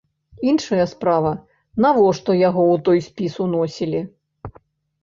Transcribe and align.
Іншая 0.51 0.85
справа, 0.93 1.33
навошта 1.85 2.39
яго 2.47 2.61
ў 2.73 2.85
той 2.89 2.99
спіс 3.11 3.33
уносілі? 3.47 4.05